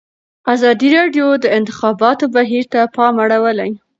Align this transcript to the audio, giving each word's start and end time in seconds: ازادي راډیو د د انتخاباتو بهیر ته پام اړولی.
ازادي 0.53 0.87
راډیو 0.97 1.27
د 1.37 1.41
د 1.43 1.45
انتخاباتو 1.57 2.25
بهیر 2.35 2.63
ته 2.73 2.81
پام 2.95 3.13
اړولی. 3.23 3.71